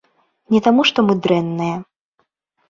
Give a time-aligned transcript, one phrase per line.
[0.55, 1.75] Не таму што мы дрэнныя.